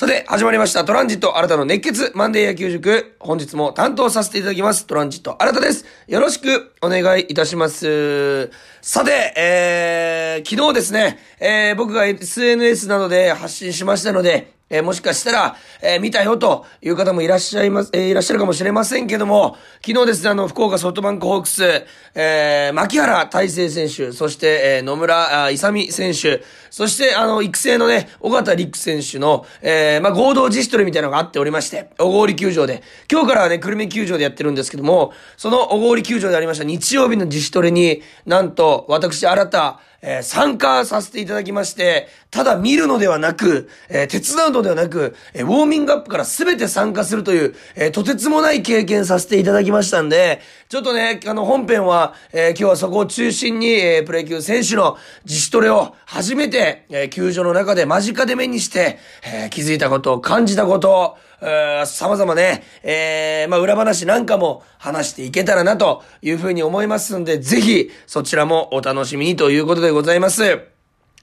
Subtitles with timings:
[0.00, 0.82] さて、始まりました。
[0.86, 3.16] トランジット新たの熱血マンデー野球塾。
[3.20, 4.86] 本日も担当させていただきます。
[4.86, 5.84] トランジット新たです。
[6.08, 8.50] よろしくお願いいたします。
[8.80, 70.69] さて、えー、昨日ですね、えー、僕が SNS などで発信しましたので、えー、もしかしたら、えー、見たよという方もいらっしゃいます、えー、いらっしゃるかもしれませんけども、昨日ですね、あの、福岡ソフトバンクホークス、え、牧原大成選手、そして、え、野村勇選手、そして、あの、育成のね、尾形陸選手の、え、まあ、合同自主トレみたいなのがあっておりまして、小郡球場で、今日からはね、久留米球場でやってるんですけども、その小郡球場でありました日曜日の自主トレに、なんと、私、新た、えー参加させていただきまして、ただ見るのではなく、えー手伝うのではなく、えーウォーミングアップから全て参加するという、えーとてつもない経験させていただきましたんで、ちょっとね、あの、本編は、えー今日はそこを中心に、えープロ野球選手の自主トレを初めて、えー球場の中で間近で目にして、えー気づいたことを、感じたこと、えー様々ね、えーまあ、裏話なんかも話していけたらなというふうに思いますんで、ぜひ、そちらもお楽しみにということでございます。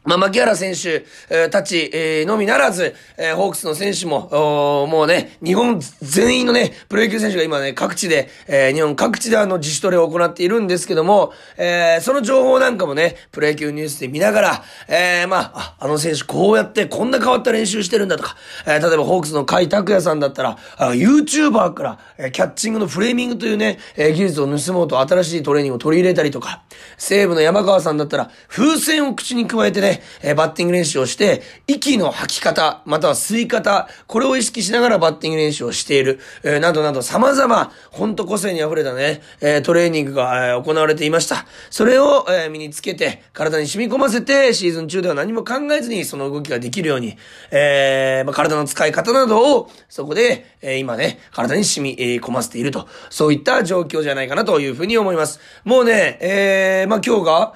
[0.07, 26.61] まあ、牧原選手、えーたち、えーのみならず、えーホークスの選手も、おーもうね、日本全員のね、プロ野球選手が今ね、各地で、えー日本各地であの自主トレを行っているんですけども、えーその情報なんかもね、プロ野球ニュースで見ながら、えーまあ、あ、の選手こうやってこんな変わった練習してるんだとか、えー例えばホークスの甲斐拓也さんだったら、あ YouTuber から、えーキャッチングのフレーミングというね、えー技術を盗もうと新しいトレーニングを取り入れたりとか、
[26.97, 41.45] 西武の山川さんだったら、風船を口に加えてね、えバッティング練習をして、息の吐き方、または吸い方、これを意識しながらバッティング練習をしている、えなどなど様々、ほんと個性に溢れたね、えトレーニングが、え行われていました。
[41.69, 47.17] それを、え身につけて、体に染み込ませて、シーズン中では何も考えずにその動きができるように、
[47.51, 55.39] えま、体の使い方などを、そこで、え今ね、体に染み込ませていると、そういった状況じゃないかなというふうに思います。
[55.63, 57.53] もうね、えーまあ、今日が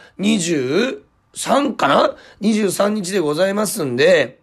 [1.33, 4.39] 23かな ?23 日でございますんで、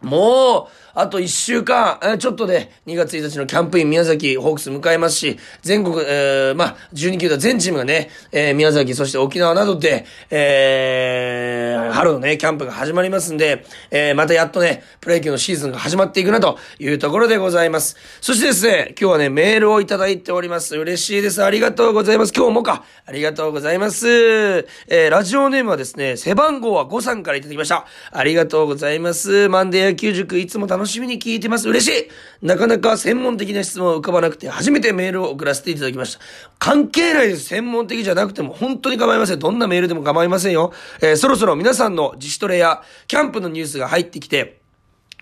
[0.00, 17.96] もう、あと1週間、えちょっとで、2月1日のキャンプイン宮崎ホークス迎えますし、全国、えーまあ、12球団全チームがね、えー宮崎、そして沖縄などで、えー春のね、キャンプが始まりますんで、えーまたやっとね、プロ野球のシーズンが始まっていくなというところでございます。
[18.20, 20.76] そしてですね、今日はね、メールをいただいております。
[20.76, 21.42] 嬉しいです。
[21.42, 22.32] ありがとうございます。
[22.32, 22.84] 今日もか。
[23.06, 24.08] ありがとうございます。
[24.08, 27.86] えーラジオネームはですね、背番号は5さんからいただきました。
[28.12, 29.48] ありがとうございます。
[29.48, 31.68] マンデー野球塾いつも楽ししみに聞いてます。
[31.68, 31.88] 嬉し
[32.42, 36.20] いなかなか専門的な質問を浮かばなくて、初めてメールを送らせていただきました。
[36.58, 37.44] 関係ないです。
[37.44, 39.38] 専門的じゃなくても、本当に構いません。
[39.38, 40.72] どんなメールでも構いませんよ。
[41.00, 44.63] えーそろそろ皆さんの自主トレや、キャンプのニュースが入ってきて、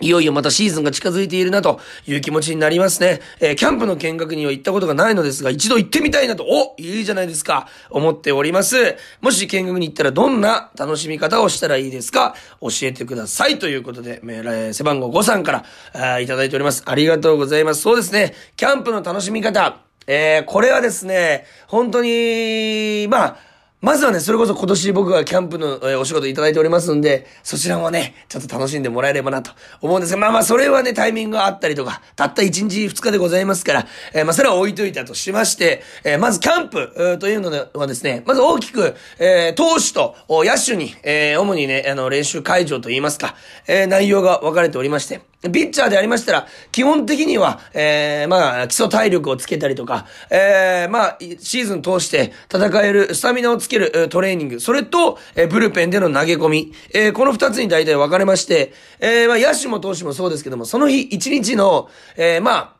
[0.01, 3.21] いよいよまたシーズンが近づいているなという気持ちになりますね。
[3.41, 8.97] えーキャンプの見学には行ったことがないのですが、一度行ってみたいなと、おいいじゃないですか、思っております。
[9.21, 13.59] もし見学に行ったらどんな楽しみ方をしたらいいですか教えてください。
[13.59, 15.65] ということで、えー背番号5さんから、
[15.95, 16.83] あいただいております。
[16.87, 17.83] ありがとうございます。
[17.83, 19.77] そうですね、キャンプの楽しみ方。
[20.07, 23.52] えーこれはですね、本当に、まあ、
[23.83, 29.51] まずはね、それこそ今年僕がキャンプの、えお仕事いただいておりますんで、そちらもね、ちょっと楽しんでもらえればなと
[29.81, 43.35] 思うんですが、まあまあ、それはね、タイミングがあったりとか、たった1日2日でございますから、えーまあ、それは置いといたとしまして、えーまずキャンプ、というのはですね、まず大きく、えー投手と野手に、えー主にね、あの、練習会場といいますか、
[43.67, 62.73] えー内容が分かれておりまして、ピッチャーでありましたら、基本的には、えー、まあ、基礎体力をつけたりとか、えー、まあ、シーズン通して戦える、スタミナをつけるトレーニング、それと、えーブルペンでの投げ込み、えーこの二つに大体分かれまして、えー、まあ、野手も投手もそうですけども、その日一日の、えー、まあ、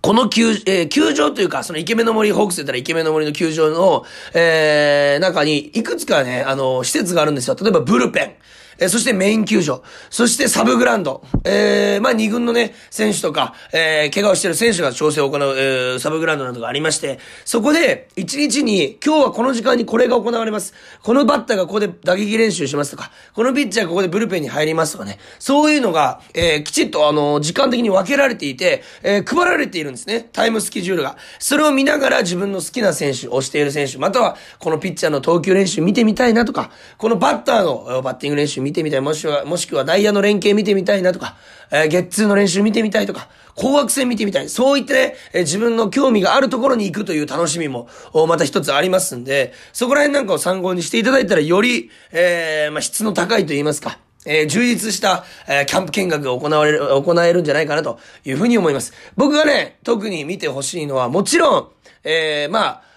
[0.00, 4.04] この球、えー球場というか、そのイケメンの森、ホークスで言ったらイケメンの森の球場の、
[4.34, 7.56] えー、中に、いくつかね、あの、施設があるんですよ。
[7.60, 8.34] 例えば、ブルペン。
[8.78, 9.82] えーそしてメイン球場。
[10.10, 11.22] そしてサブグラウンド。
[11.44, 20.74] えー、まあ二軍のね、選手とか、えー、怪我をしてる選手が調整を行う、えー、サブグラウンドなどがありまして、そこで、一日に、今日はこの時間にこれが行われます。
[21.02, 30.28] このバッターがここで打撃練習しますとか、このピッチャーがここでブルペンに入りますとかね、そういうのが、えー、きちっとあの、時間的に分けられていて、えー、配られているんですね。
[30.32, 31.16] タイムスケジュールが。
[31.38, 41.36] それを見ながら自分の好きな選手、推している選手、または、このピッチャーの投球練習見てみたいなとか、このバッターのバッティング練習見見てみたい、もしくは、もしくは内野の連携見てみたいなとか、
[41.70, 44.48] えーゲッツーの練習見てみたいとか、紅白戦見てみたい。
[44.48, 47.88] そういってね、えー自分の興味があるところに行くという楽しみも、
[48.28, 58.92] また一つありますんで、そこら辺なんかを参考にしていただいたら、より、えーまあ、質の高いと言いますか、えー、充実した、えー、キャンプ見学が行われる、行えるんじゃないかなというふうに思います。
[59.16, 61.68] 僕がね、特に見てほしいのは、もちろん、
[62.04, 62.87] えー、まあ、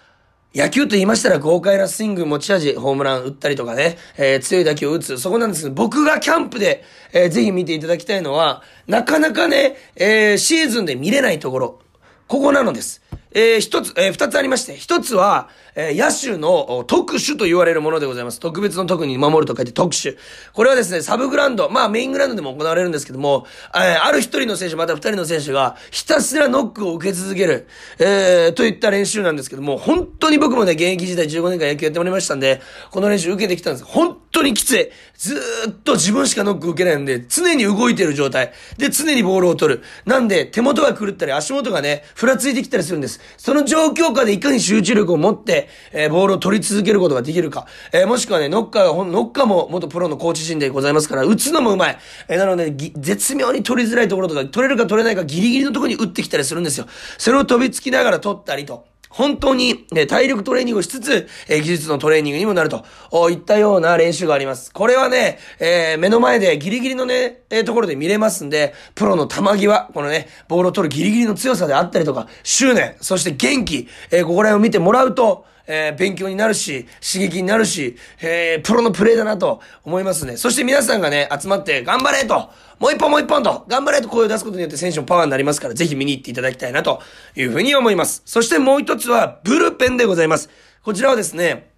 [0.53, 5.63] 野球と言いましたら豪快なスイング持ち味、ホームラン打ったりとかね、えー、強い打球を打つ、そこなんです。
[5.63, 6.83] けど、僕がキャンプで、
[7.13, 11.80] えー、ぜひ見ていただきたいのは、なかなかね、えー、シーズンで見れないところ、
[12.27, 13.01] ここなのです。
[13.33, 18.39] えー、一つ、えー、二つありまして、一つは、えー、野手の特殊と言われるものでございます。
[18.39, 20.18] 特別の特に守ると書いて特殊。
[20.54, 27.68] これはですね、サブグラウンド、まあメイングラウンドでも行われるんですけども、えー、ある一人の選手、また二人の選手が、ひたすらノックを受け続ける、
[28.00, 32.62] えー、といった練習なんですけども、本当に僕もね、現役時代15年間野球やっておりましたんで、
[32.92, 33.86] この練習受けてきたんです。
[33.86, 34.89] 本当にきつい。
[35.16, 35.39] ず
[35.69, 38.51] っと自分しかノック受けないんで、常に動いてる状態。
[38.78, 39.83] で、常にボールを取る。
[40.06, 43.20] なんで、手元が狂ったり、足元がね、ふらついてきたりするんです。
[43.38, 47.68] その状況下でいかに集中力を持って、えー、ボールを取り続けることができるか。
[47.91, 51.97] えー、もしくはね、ノッカーが、ノッカーも元プロのコーチ陣でございますから、打つのもうまい。
[52.27, 56.88] えー、なので、絶妙に取りづらいところとか、取れるか取れないかギリギリのところに打ってきたりするんですよ。
[57.18, 58.91] それを飛びつきながら取ったりと。
[59.12, 62.86] 本当に、え、体力トレーニングをしつつ、え、技術のトレーニングにもなると、
[63.30, 64.72] いったような練習があります。
[64.72, 80.38] これはね、えー、目の前でギリギリのね、えー、ところで見れますんで、プロの球際、このね、ボールを取るギリギリの強さであったりとか、執念、そして元気、えー、ここら辺を見てもらうと、えー、勉強になるし、刺激になるし、えー、プロのプレイだなと思いますね。
[80.38, 82.50] そして皆さんがね、集まって頑張れと、
[82.80, 87.02] もう一本もう一本と、頑張れと声を出すことによって選手のパワーになりますから、ぜひ見に行っていただきたいなと
[87.36, 88.22] いうふうに思います。
[88.25, 90.50] そしてもう一つは、ブルペンでございます。
[90.84, 91.70] こちらはですね、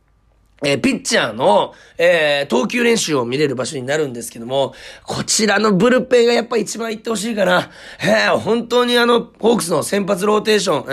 [0.63, 4.73] えー、ピッチャーの、えー、投球練習を見れる場所になるんですけども、
[5.03, 7.69] こちらのブルペンがやっぱ一番行ってほしいかな。
[8.01, 10.91] えー、本当にあの、ホークスの先発ローテーション、え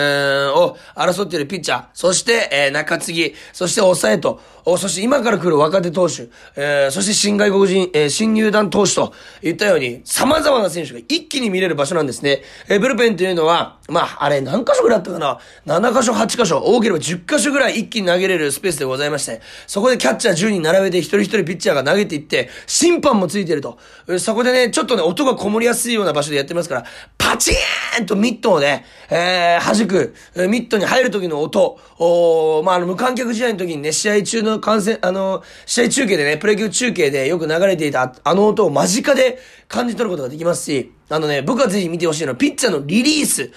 [0.53, 9.13] ー、を争っているピッチャー、そして、えー、中継ぎ、そして抑えと、おそして今から来る若手投手、えー、そして新外国人、えー、新入団投手と
[9.43, 12.43] いったように、様々な選手が一気に見れる場所なんですね。
[12.69, 23.79] えー、ブルペンというのは、まあ、あれ何箇所ぐらいあったかな ?7 箇所、8箇所、多ければ10箇所ぐらい一気に投げれるスペースでございまして、そこでキャッチャー10人並べて一人一人ピッチャーが投げていって、審判もついてると。
[24.19, 26.85] そこでね、ちょっとね、音がこもりやすいような場所でやってますから、
[27.19, 30.15] パチーンとミットをね、えー、弾く、
[30.49, 43.51] ミットに入る時の音、おまあ、あの、無観客試合の時にね、試合中の観戦、あの、試合中継でね、プロ野球中継でよく流れていたあの音を間近で感じ取ることができますし、あのね、僕はぜひ見てほしいのは、ピッチャーのリリース、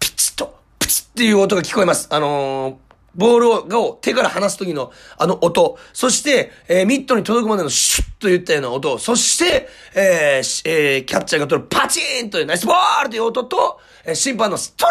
[0.00, 2.08] ピチッと、プチッっていう音が聞こえます。
[2.10, 14.86] あのーボールを、を手から離す時のあの音、そして、えー、ミットに届くまでのシュッといったような音、そして、えー、えー、キャッチャーが取るパチーンというナイスボールという音と、え、審判のスト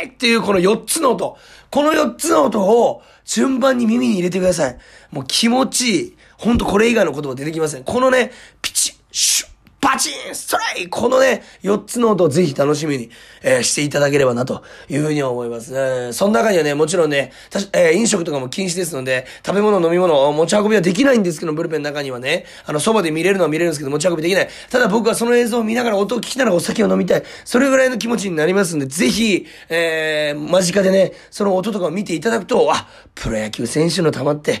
[0.00, 1.36] レイっていうこの4つの音、
[1.70, 4.78] この4つの音を順番に耳に入れてください。
[5.10, 6.16] もう気持ちいい。
[6.38, 7.84] ほんとこれ以外の言葉出てきません。
[7.84, 9.53] このね、ピチッ、シュッ、
[9.84, 13.10] パチンストライこのね、4つの音をぜひ楽しみに、
[13.42, 15.74] えー、していただければなというふうに思います。
[15.74, 17.32] えー、その中にはね、もちろんね、
[17.74, 24.48] えー、飲食とかも禁止ですので、食べ物、飲み物、持ち運びはできないんですけど、ブルペンの中にはね、あの、そばで見れるのは見れるんですけど、持ち運びできない。
[24.70, 27.22] ただ僕はその映像を見ながら音を聞きながらお酒を飲みたい。
[27.44, 34.58] それぐらいの気持ちになりますんで、ぜひ、えー、間近でね、その音とかを見ていただくと、あ、プロ野球選手の球って、や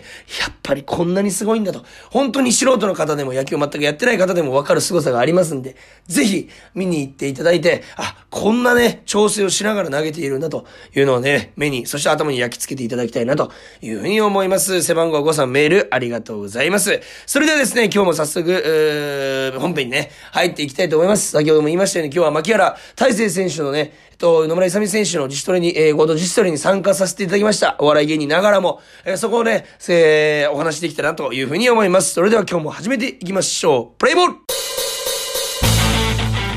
[0.50, 1.82] っぱりこんなにすごいんだと。
[2.10, 5.76] 本当に素人の方でも野球全くやってない方でもわかる凄さがありますんで、
[6.06, 14.82] ぜひ見に行っていただいて、あ、こんなね、調整をしながら投げているんだというのをね、目に、そして頭に焼き付けていただきたいなというふうに思います。
[14.82, 17.00] 背番号5さんメールありがとうございます。
[17.26, 21.30] それではですね、今日も早速、本編にね、入っていきたいと思います。
[21.30, 27.76] 先ほども言いましたように今日は牧原大成選手のね、えっと、野村勇選手の自主トレに、えー、合同自主トレに参加させていただきました。
[27.80, 32.14] お笑い芸人ながらも、えー、そこをね、えー、お話できたらというふうに思います。
[32.14, 33.98] それでは今日も始めていきましょう。
[33.98, 34.53] プレイボール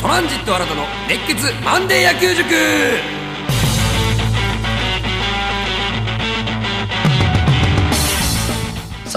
[0.01, 3.16] トランジット新たの熱血マンデー野球塾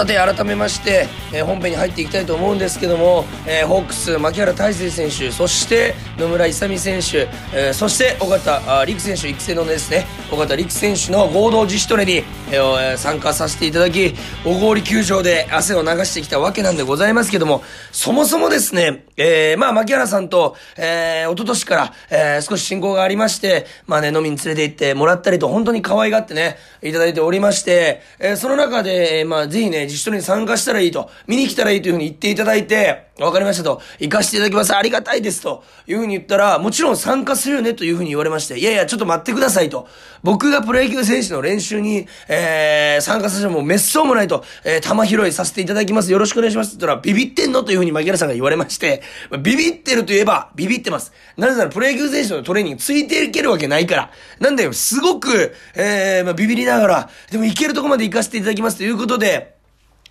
[0.01, 39.87] さて改めまして、えー、本編に入っていきたいと思うんですけども、えー、ホークス牧原大成選手そして野村勇選手、えー、そして尾形陸選手育成のですね尾形陸選手の合同自主トレに、えー、参加させていただき小郡球場で汗を流してきたわけなんでございますけどもそもそもですね、えー、まあ牧原さんと、えー、一昨年から、えー、少し親交がありましてまあね飲みに連れて行ってもらったりと本当に可愛がってねいただいておりまして、えー、その中で、えまあぜひね自主トレに参加したらいいと見に来たらいいというふうに言っていただいて、わかりましたと、行かせていただきます、ありがたいですというふうに言ったら、もちろん参加するよねというふうに言われまして、いやいや、ちょっと待ってくださいと。
[40.23, 49.01] 僕がプロ野球選手の練習に、えー、参加させてもめっそうもないと、えー、球拾いさせていただきます、よろしくお願いしますって言ったら、ビビってんのというふうに牧原さんが言われまして、
[49.41, 51.11] ビビってると言えば、ビビってます。
[51.37, 54.11] なぜならプロ野球選手のトレーニングついていけるわけないから。
[54.39, 59.60] なんだよ、すごく、えー、まあ、ビビりながら、でも行けるとこまで行かせていただきますということで、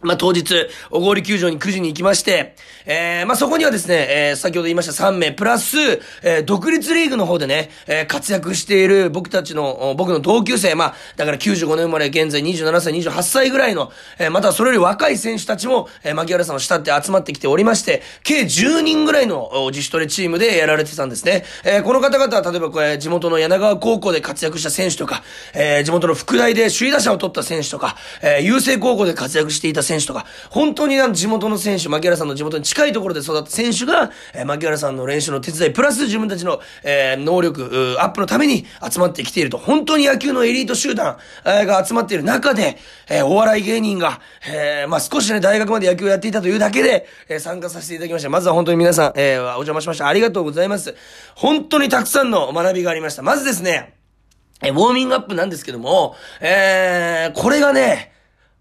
[0.02, 0.54] まあ、当日、
[0.90, 2.54] 小郡球場に9時に行きまして、
[2.86, 5.76] えー、まあ、そこにはですね、えー、先ほど言いました3名、プラス、
[6.22, 21.44] えー、独立リーグの方でね、えー、活躍している僕たちの、僕の同級生、まあ、だから95年生まれ、現在27歳、28歳ぐらいの、えー、またそれより若い選手たちも、えー、牧原さんを慕って集まってきておりまして、計10人ぐらいの自主トレチームでやられてたんですね。
[21.62, 39.58] えー、この方々は、例えばこれ、地元の柳川高校で活躍した選手とか、えー、地元の福大で首位打者を取った選手とか、えー、優勢高校で活躍していた選手選手とか、本当になん地元の選手、牧原さんの地元に近いところで育った選手が、えー、牧原さんの練習の手伝い、プラス自分たちの、えー、能力、アップのために集まってきていると。
[39.58, 42.78] 本当に野球のエリート集団、えー、が集まっている中で、
[43.08, 48.28] えー、お笑い芸人が、えー、まあ少しね、大学まで野球をやっていたというだけで、えー、参加させていただきました。
[48.28, 50.06] まずは本当に皆さん、えー、お邪魔しました。
[50.06, 50.94] ありがとうございます。
[51.34, 53.22] 本当にたくさんの学びがありました。
[53.22, 53.94] まずですね、
[54.62, 58.12] え、ウォーミングアップなんですけども、えー、これがね、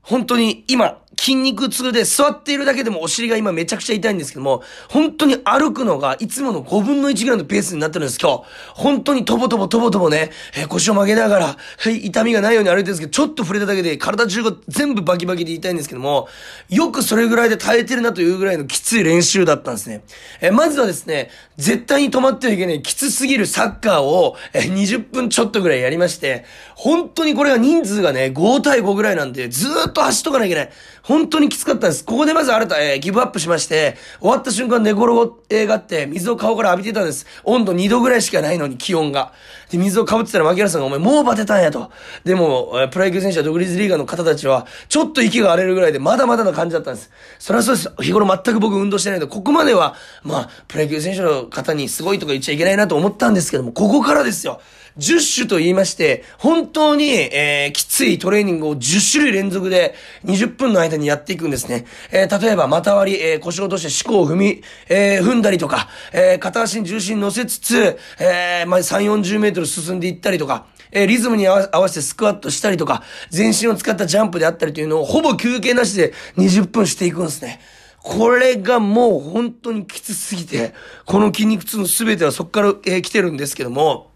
[0.02, 8.44] 本当に今、筋肉痛で座っているだけでもお尻が今めちゃくちゃ痛いんですけども、本当に歩くのがいつもの5分の1ぐらいのペースになってるんです、今日。
[8.74, 11.46] 本当にとぼとぼとぼとぼね、えー、腰を曲げながら、
[11.78, 16.28] はい、痛みがないように歩いてるんですけど、ちょっと触れただけで体中が全部バキバキで痛いんですけども、
[16.70, 20.04] よくそれぐらいで耐えてるなというぐらいのきつい練習だったんですね。
[20.42, 30.70] えー、まずはですね、絶対に止まってはいけないきつすぎるサッカーを、えー、20分ちょっとぐらいやりまして、本当にこれが人数がね、5対5ぐらいなんで、ずーっと走っとかなきゃいけない。
[31.04, 32.04] 本当にきつかったです。
[32.04, 37.26] ここでまず新た、えー、ギブアップしまして、終わった瞬間寝転がって、水を顔から浴びてたんです。
[37.44, 39.34] 温度2度ぐらいしかないのに、気温が。
[39.70, 41.92] で、水をかぶってたら、牧原さんが、お前もうバテたんやと。
[42.24, 47.12] でも、えー、プロ野球選手は独立リーガーの方たちは、ちょっと息が荒れるぐらいで、まだまだな感じだったんです。
[47.40, 47.92] それはそうです。
[48.02, 54.62] 日頃全く僕運動してないので、ここまでは、まあ、プロ野球選手の方にすごいとか言っちゃいけないなと思ったんですけども、ここからですよ。
[54.98, 61.86] 10種と言いまして、本当に、えー、きついトレーニングを10種類連続で20分の間にやっていくんですね。
[62.12, 77.60] えー、例えば、股割り、えー、腰を落として四股を踏み、えー、踏んだりとか、えー、片足に重心乗せつつ、えー、まあ、3、40メートル進んでいったりとか、えー、リズムに合わせてスクワットしたりとか、全身を使ったジャンプであったりというのをほぼ休憩なしで20分していくんですね。
[78.02, 80.74] これがもう本当にきつすぎて、
[81.06, 84.09] この筋肉痛の全てはそこから、えー、来てるんですけども、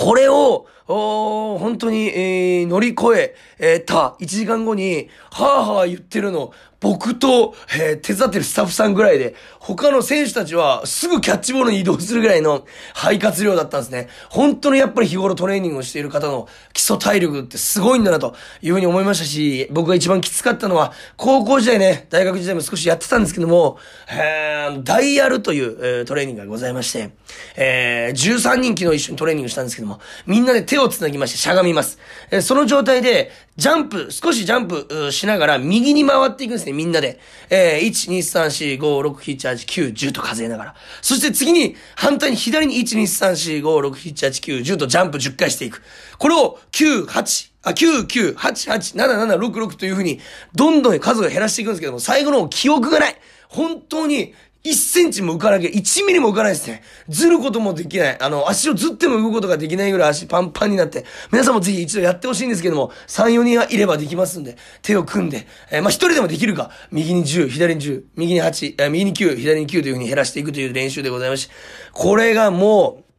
[0.00, 14.08] これを、お本当に、えー、乗り越え、えー、た1時間後に、はぁはぁ言ってるの、僕と、えー、手伝ってるスタッフさんぐらいで、他の選手たちはすぐキャッチボールに移動するぐらいの肺活量だったんですね。
[14.30, 23.78] 本当にやっぱり日頃トレーニングをしている方の基礎体力ってすごいんだなというふうに思いましたし、僕が一番きつかったのは、高校時代ね、大学時代も少しやってたんですけども、
[24.10, 27.10] えー、ダイヤルという、えー、トレーニングがございまして、
[27.56, 31.98] えー、13人昨日一緒にトレーニングしたんですけども、みんなで手をを繋ぎましてしゃがみます。
[32.30, 37.20] え、その状態で、ジャンプ、少しジャンプしながら右に回っていくんですね、みんなで。
[37.50, 40.74] えー、1、2、3、4、5、6、7、8、9、10と数えながら。
[41.02, 45.82] そして次に、反対に左に1、2、3、4、5、6、7、8、9、10とジャンプ10回していく。
[46.18, 50.20] これを9、8、あ、9、9、8、8、7、7、6、6というふうに、
[50.54, 53.16] どんどん数が減らしていくんですけども、最後の記憶がない。
[53.48, 56.82] 本当に、1センチも浮かなきゃ、1ミリも浮かないですね。
[57.08, 58.20] ずることもできない。
[58.20, 71.54] あの、足をずっても動くことができないぐらい足パンパンになって、皆さんもぜひ一度やってほしいんですけども、3、4人はいればできますんで、手を組んで、えー、まあ、1人でもできるか、右に10、左に10、右に8、えー、右に9、左に9というふうに減らしていくという練習でございまして、
[71.92, 73.09] これがもう、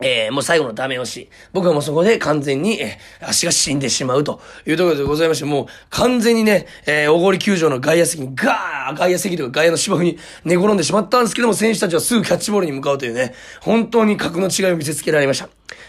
[0.00, 1.30] えー、もう最後のダメ押し。
[1.52, 15.48] 僕はもうそこで完全に、えー、足が死んでしまうというところでございまして、もう完全にね、えー、大堀球場の外野席にガー外野席とか外野の芝生に寝転んでしまったんですけども、選手たちはすぐキャッチボールに向かうというね、本当に格の違いを見せつけられました。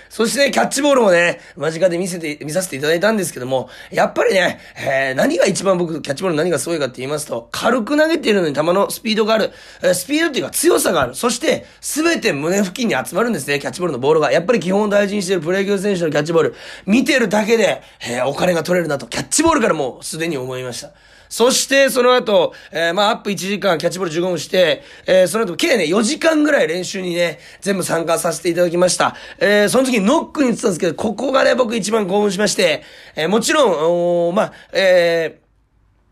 [0.10, 11.16] そして、キャッチボールもね、間近で見せて、見させていただいたんですけども、やっぱりね、えー、何が一番僕、キャッチボール何がすごいかって言いますと、軽く投げているのに球のスピードがある、えー、スピードっていうか強さがある。
[11.16, 14.32] そして、すべて胸付近に集まるんですね、キャッチボールのボールが。
[14.32, 20.92] やっぱり基本を大事にしているプロ野球選手のキャッチボール、見てるだけで、えー、お金が取れるなと、キャッチボールからもうすでに思いました。
[21.30, 29.16] そして、その後、えー、まあ、アップ1時間、キャッチボール15分して、えー、その後、計ね、4時間ぐらい練習にね、全部参加させていただきました。
[29.40, 32.84] えー、その時ノックに言ってたんですけど、ここがね、僕一番興奮しまして、
[33.16, 35.45] えー、もちろん、おまあ、えー、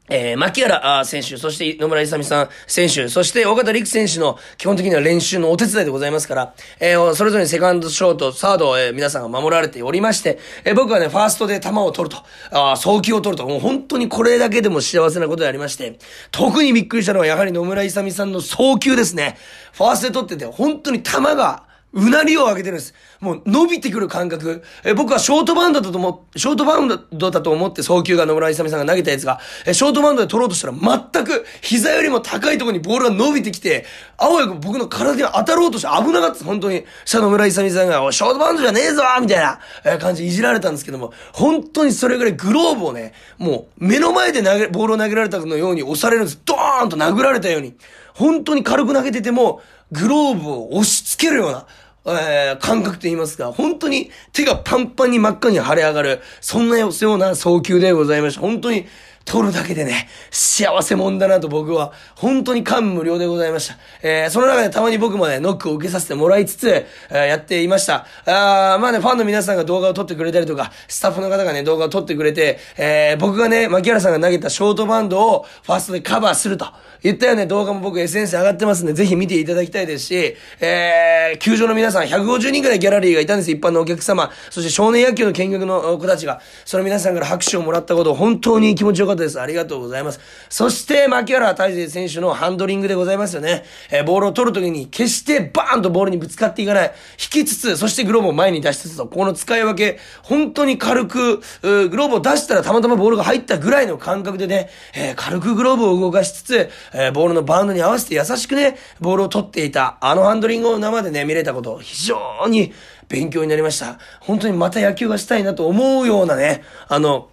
[0.10, 15.98] えー、牧原選手、そして野村勇さん選手、そして岡田陸選手の基本的には練習のお手伝いでございますから、えー、それぞれセカンド、ショート、サードを、えー、皆さんが守られておりまして、えー、僕はね、ファーストで球を取ると、あ送球を取ると、もう本当にこれだけでも幸せなことでありまして、
[16.32, 19.38] 特にびっくりしたのはやはり野村勇さんの送球ですね。
[19.72, 22.94] ファーストで取ってて、本当に球が、うなりを上げてるんです。
[23.20, 24.64] もう伸びてくる感覚。
[24.84, 33.86] え僕はショートバウンドだと思ショートバウンドだと思って送球が野村勇さんが投げたやつが、えショートバウンドで取ろうとしたら全く膝よりも高いところにボールが伸びてきて、
[34.18, 36.44] あわよく僕の体に当たろうとして危なかった。
[36.44, 36.84] 本当に。
[37.06, 46.42] した野村勇さんが、おショートバウンドじゃねえぞみたいな、え感じいじられたんですけども、本当にそれぐらいグローブをね、もう目の前で投げ、ボールを投げられたかのように押されるんです。
[46.44, 47.76] ドーンと殴られたように。
[48.14, 51.68] 本当に軽く投げてても、グローブを押し付けるような、
[52.06, 58.42] えー、感覚と言いますか、本当に手がパンパンに真っ赤に腫れ上がる、そんなような早急でございました。
[58.42, 58.86] 本当に、
[59.26, 63.78] 取るだけでね、幸せもんだなと僕は、本当に感無量でございました。
[64.02, 68.06] えー、その中でたまに僕もね、ノックを受けさせてもらいつつ、えー、やっていました。
[68.26, 76.66] あまあね、ファンの皆さんが動画を撮ってくれたりとか、スタッフの方がね、動画を撮ってくれて、えー、僕がね、牧原さんが投げたショートバンドをファーストでカバーすると。
[77.04, 84.32] 言ったよね、動画も僕 SNS 上がってますんで、ぜひ見ていただきたいですし、えー、球場の皆さん、150人くらいギャラリーがいたんです、一般のお客様。
[84.50, 89.40] そして少年野球の見学の子たちが、その皆さんから拍手をもらったことを、本当に気持ちよかったです。
[89.40, 90.20] ありがとうございます。
[90.50, 93.64] そして、牧原大成選手のハンドリングでございますよね。
[93.92, 96.94] えー、ボールを取るときに、決してバーンとボールにぶつかっていかない。
[97.20, 112.74] 引きつつ、そしてグローブを前に出しつつと、この使い分け、本当に軽く、グローブを出したらたまたまボールが入ったぐらいの感覚でね、えー、軽くグローブを動かしつつ、えー、ボールのバウンドに合わせて優しくね、ボールを取っていた、あのハンドリングを生でね、見れたこと、非常に
[113.10, 114.00] 勉強になりました。
[114.20, 117.30] 本当にまた野球がしたいなと思うようなね、あの、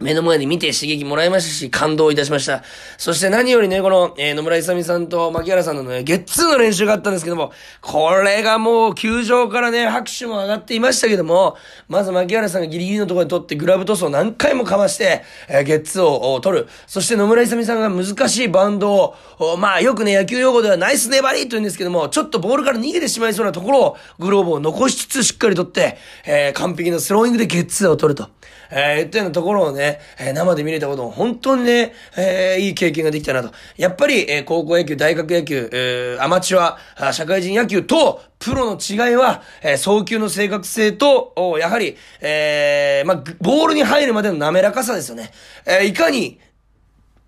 [0.00, 2.64] 目の前で見て刺激もらいましたし、感動いたしました。
[2.96, 7.52] そして何よりね、この、えー、野村勇さんと牧原さんのね、ゲッツーの練習があったんですけども、
[7.82, 16.68] これがもう球場からね、拍手も上がっていましたけども、まず牧原さんがギリギリのところで取ってグラブトスを何回もかまして、えー、ゲッツーを取る。
[16.86, 18.94] そして野村勇さんが難しいバウンド
[19.38, 28.30] を、まあよくね、野球用語ではナイス粘りと言うんですけども、ちょっとボールから逃げてしまいそうなところを、グローブを残しつつしっかり取って、えー、完璧なスローイングでゲッツーを取ると。
[28.72, 33.52] えー、言ったようなところをね、えー、生で見れたことも本当にね、えー、いい経験ができたなと。
[33.76, 45.30] やっぱり、えー、高校野球、大学野球、えー、アマチュア、社会人野球と、プロの違いは、えー、送球の正確性と、やはり、えー、まあ、ボールに入るまでの滑らかさですよね。
[45.66, 46.40] えー、いかに、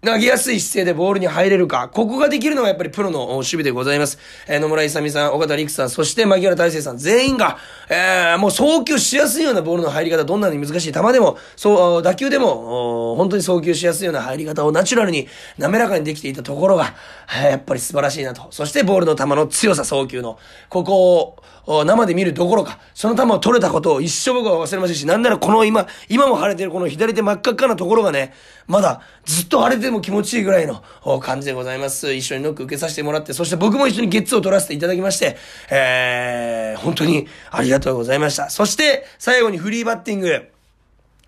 [0.05, 1.89] 投げやすい姿勢でボールに入れるか。
[1.89, 4.19] ここができるのがやっぱりプロの守備でございます。
[4.49, 7.57] えー、野村勇さん、岡田陸さん、そして牧原大成さん、全員が、
[7.89, 16.95] えー、もう送球しやすいようなボールの入り方、どんなに難しい球でも、そう、打球でも、本当に送球しやすいような入り方をナチュラルに、滑らかにできていたところが、
[17.41, 18.49] えー、やっぱり素晴らしいなと。
[18.51, 20.37] そしてボールの球の強さ、送球の。
[20.69, 21.37] ここ
[21.67, 28.35] を、生で見るどころか、その球を取れたことを一生僕は忘れませんし、なんならこの今、今も腫れてるこの左手真っ赤っかなところがね、
[28.67, 30.83] まだずっと腫れてるも気持ちいいぐらいの
[31.21, 32.13] 感じでございます。
[32.13, 35.37] 一緒にノック受けさせてもらって、そして僕も一緒にゲッツを取らせていただきまして、
[35.71, 38.51] えー、本当にありがとうございました。
[38.51, 40.49] そして、最後にフリーバッティング。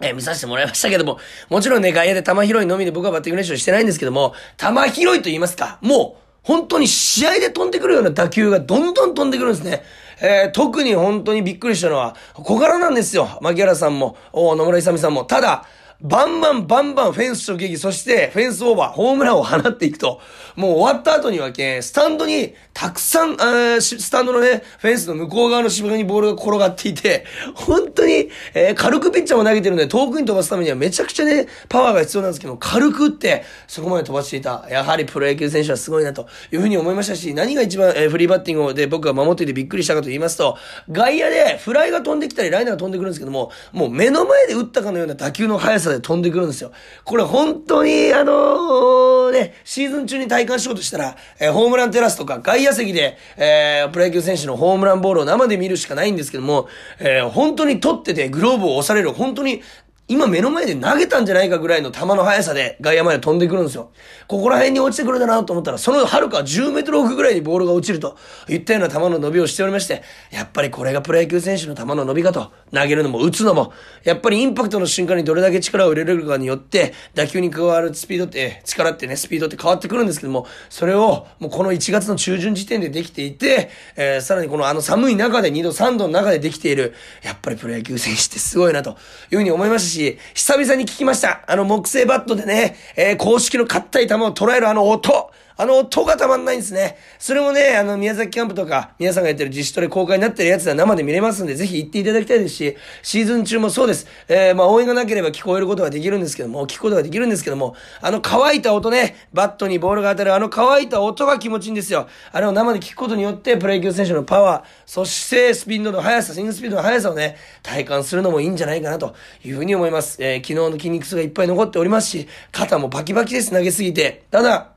[0.00, 9.82] えー、見させてもらいましたけども、もちろんね、外野で球拾いのみで僕はバッティング練習してないんですけども、球拾いと言いますか、もう、本当に試合で飛んでくるような打球がどんどん飛んでくるんですね。
[10.20, 13.38] えー、特に本当にびっくりしたのは、小柄なんですよ。
[13.40, 15.24] 牧原さんも、野村勇さんも。
[15.24, 15.64] ただ、
[16.00, 20.20] バンバンバンバンフェンス直撃、そしてフェンスオーバー、ホームランを放っていくと、
[20.56, 34.66] もう終わった後にはけ、スタンドにたくさん、あスタンドのね、フェンスの向こう側の芝にボールが転がっていて、本当に、えー、軽くピッチャーも投げてるんで、遠くに飛ばすためにはめちゃくちゃね、パワーが必要なんですけど、軽く打って、そこまで飛ばしていた。
[34.70, 40.58] やはりプロ野球選手はすごいな、というふうに思いましたし、何が一番、えー、フリーバッティングで僕が守っていてびっくりしたかと言いますと、
[40.90, 46.72] 外野でフライが飛んできたり、ライナーが飛んでくるんですけども、もう目の前で打ったかのような打球の速さで飛んでくるんですよ。
[47.04, 56.68] これ本当に、あのー、ね、シーズン中に体感しようとしたら、えー、ホームランテラスとか外野席で、えー、プロ野球選手のホームランボールを生で見るしかないんですけども、
[56.98, 59.62] えー、本当に取っててグローブを押される、本当に
[60.06, 63.90] 今目の前で投げたんじゃないかぐらいの球の速さで外野まで飛んでくるんですよ。
[64.28, 88.90] ここら辺に落ちてくるだなと思ったら、その遥か10メートル奥ぐらいにボールが落ちるといったような球の伸びをしておりまして、やっぱりこれがプロ野球選手の球の伸びかと、投げるのも打つのも、やっぱりインパクトの瞬間にどれだけ力を入れるかによって、打球に加わるスピードって、力ってね、スピードって変わってくるんですけども、それをもうこの1月の中旬時点でできていて、えー、さらにこのあの寒い中で2度3度の中でできている、やっぱりプロ野球選手ってすごいなと
[89.30, 89.93] いうふうに思いましたし、
[90.34, 91.42] 久々に聞きました。
[91.46, 95.30] あの木製バットでね、えー、公式の硬い球を捉えるあの音。
[95.56, 96.96] あの音がたまんないんですね。
[97.18, 104.06] それもね、あの、宮崎キャンプとか、皆さんがやってる自主トレ公開になってるやつは生で見れますんで、ぜひ行っていただきたいですし、シーズン中もそうです。
[104.28, 112.08] えー、まあ、応援がなければ聞こえることができるんですけども、聞くことができるんですけども、あの乾いた音ね、バットにボールが当たるあの乾いた音が気持ちいいんですよ。
[112.32, 119.14] あれを生で聞くことによって、プロ野球選手のパワー、そしてスピンドの速さ、スイングスピードの速さをね、体感するのもいいんじゃないかなと
[119.44, 120.22] いうふうに思います。
[120.22, 124.24] えー、昨日の筋肉痛がいっぱい残っておりますし、肩もバキバキです、投げすぎて。
[124.30, 124.73] ただ、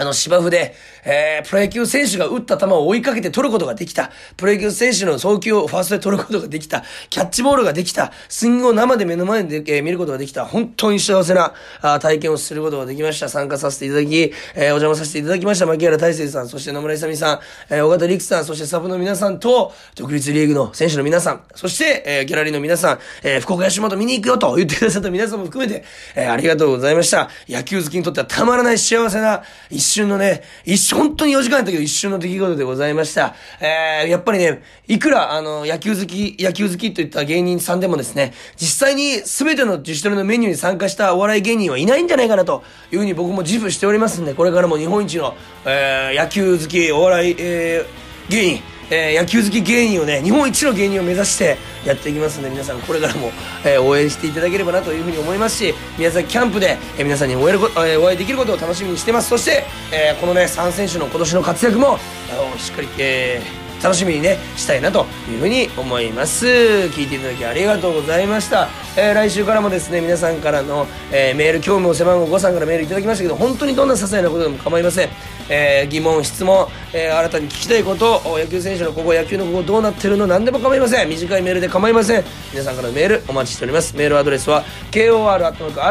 [0.00, 4.10] あの芝生で、えー、プロ野球選手が打った球を追いかけて取ることができた。
[4.38, 6.84] プロ野球選手の送球をファーストで取ることができた。
[7.10, 8.10] キャッチボールができた。
[8.26, 10.46] スイングを生で目の前で、えー、見ることができた。
[10.46, 13.28] 本当に幸せなあ体験をすることができました。
[13.28, 15.66] 参加させていただき、えー、お邪魔させていただきました。
[15.66, 25.84] 牧原大成さん、そして野村勇さん、えー、尾形陸さん、そしてサブの皆さんと、独立リーグの選手の皆さん、そして、えー、ギャラリーの皆さん、えー、福岡吉本見に行くよと言ってくださった皆さんも含めて、
[26.14, 27.28] えー、ありがとうございました。
[27.48, 33.34] 野球好きにとってはたまらない幸せな一瞬のね、一瞬、本当に4時間やったけど一瞬の出来事でございました。
[33.60, 53.30] えー、やっぱりね、いくら、あの、野球好き、野球好きといった芸人さんでもですね、実際に全ての自主トレのメニューに参加したお笑い芸人はいないんじゃないかなというふうに僕も自負しておりますんで、これからも日本一の、えー、野球好き、お笑い、えー、芸人、えー、野球好き芸人をね、日本一の芸人を目指してやっていきますんで、皆さんこれからも、
[53.64, 57.60] えー、応援していただければなというふうに思いますし、宮崎キャンプで、えー、皆さんにお会い,、
[57.92, 59.28] えー、お会いできることを楽しみにしてます。
[59.28, 61.98] そして、えー、このね、3選手の今年の活躍も、
[62.30, 66.46] あのしっかり、えー、楽しみにね、したいなというふうに思います。
[66.46, 68.68] 聞いていただきありがとうございました。
[68.96, 75.08] えー、来週からもですね、皆さんからの、えー、メール、興味を背番号5さんからメールいただきましたけど、本当にどんな些細なことでも構いません。
[75.50, 80.26] えー、疑問、質問、えー、新たに聞きたいこと、野球選手のここ、野球のここどうなってるの？
[80.26, 81.08] 何でも構いません。
[81.08, 82.24] 短いメールで構いません。
[82.52, 83.96] 皆さんからのメールお待ちしております。
[83.96, 85.82] メールアドレスは、kor.rkbr.jp、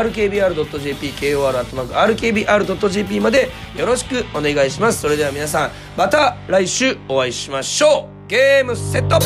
[1.34, 5.02] kor.rkbr.jp までよろしくお願いします。
[5.02, 8.30] それでは皆さん、また来週お会いしましょう。
[8.30, 9.19] ゲームセット